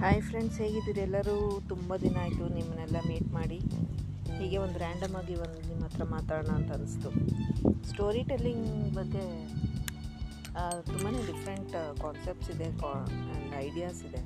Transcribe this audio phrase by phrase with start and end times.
[0.00, 1.34] Hi friends ಹೇಗಿದ್ದೀರಿ ಎಲ್ಲರೂ?
[1.70, 3.56] ತುಂಬ ದಿನ ಆಯಿತು ನಿಮ್ಮನ್ನೆಲ್ಲ ಮೀಟ್ ಮಾಡಿ.
[4.38, 7.10] ಹೀಗೆ ಒಂದು ರ್ಯಾಂಡಮ್ ಆಗಿ ಒಂದು ನಿಮ್ಮ ಹತ್ರ ಮಾತಾಡೋಣ ಅಂತ ಅನಿಸ್ತು.
[7.90, 8.68] ಸ್ಟೋರಿ ಟೆಲ್ಲಿಂಗ್
[8.98, 9.24] ಬಗ್ಗೆ
[10.90, 11.72] ತುಂಬಾ ಡಿಫ್ರೆಂಟ್
[12.04, 14.20] ಕಾನ್ಸೆಪ್ಟ್ಸ್ ಇದೆ ಆ್ಯಂಡ್ ಐಡಿಯಾಸ್ ಇದೆ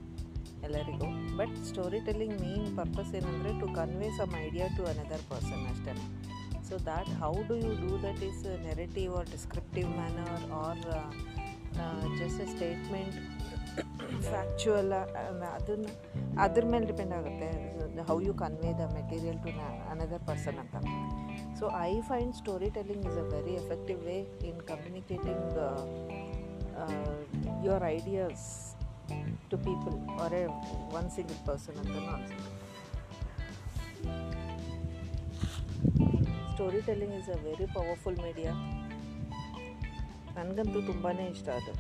[0.69, 1.09] ಎಲ್ಲರಿಗೂ.
[1.41, 5.95] But story telling main purpose ಏನಂದರೆ to convey some idea to another person ಅಷ್ಟೇ.
[6.69, 10.85] So that how do you do that is narrative or descriptive manner or
[12.21, 13.17] just a statement
[14.31, 14.93] factual
[15.57, 15.91] ಅದನ್ನು,
[16.45, 17.49] ಅದ್ರ ಮೇಲೆ depend ಆಗುತ್ತೆ.
[18.11, 19.51] How you convey the material to
[19.93, 20.77] another person ಅಂತ.
[21.59, 22.35] So I find
[22.77, 24.17] storytelling is a very effective way
[24.51, 25.53] in communicating
[27.67, 28.47] your ideas
[29.51, 30.45] to people or a
[30.99, 32.51] one single person ಅಂತ ಅನ್ಸುತ್ತೆ.
[36.89, 38.53] Storytelling is a very powerful media
[40.37, 41.73] ನನಗಂತೂ ತುಂಬಾ ಇಷ್ಟ ಅದು.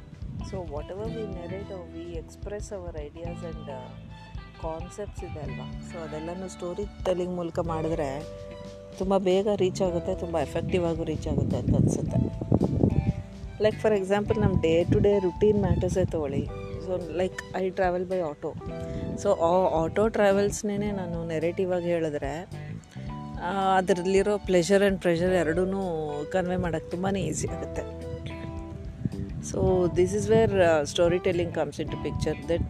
[0.51, 0.57] So
[0.95, 3.71] whatever we narrate we express our ideas and
[4.65, 5.67] concepts ಇದೆ ಅಲ್ವಾ?
[5.89, 8.09] So ಅದೆಲ್ಲನೂ story telling ಮೂಲಕ ಮಾಡಿದ್ರೆ
[8.99, 12.19] ತುಂಬ ಬೇಗ ರೀಚ್ ಆಗುತ್ತೆ, ತುಂಬ ಎಫೆಕ್ಟಿವ್ ಆಗೂ ರೀಚ್ ಆಗುತ್ತೆ ಅಂತ ಅನಿಸುತ್ತೆ.
[13.65, 16.43] ಲೈಕ್ ಫಾರ್ ಎಕ್ಸಾಂಪಲ್ ನಮ್ಮ ಡೇ ಟು ಡೇ ರುಟೀನ್ ಮ್ಯಾಟರ್ಸೇ ತೊಗೊಳ್ಳಿ.
[16.85, 18.51] So like I travel by auto
[19.23, 22.35] so ಆ ಆಟೋ ಟ್ರಾವೆಲ್ಸ್ನೇ ನಾನು ನೆರೇಟಿವ್ ಆಗಿ ಹೇಳಿದ್ರೆ
[23.79, 25.63] ಅದರಲ್ಲಿರೋ ಪ್ಲೆಷರ್ ಆ್ಯಂಡ್ ಪ್ರೆಷರ್ ಎರಡೂ
[26.35, 27.83] ಕನ್ವೆ ಮಾಡೋಕ್ಕೆ ತುಂಬಾ ಈಸಿ ಆಗುತ್ತೆ.
[29.43, 32.37] So this is where uh, storytelling comes into picture.
[32.47, 32.61] That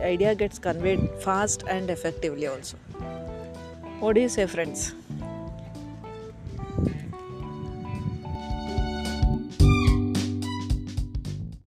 [0.00, 2.76] idea gets conveyed fast and effectively also.
[4.00, 4.94] What do you say, friends?